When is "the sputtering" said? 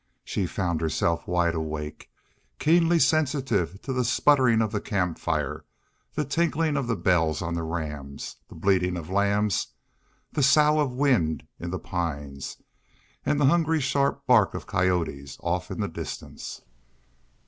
3.93-4.59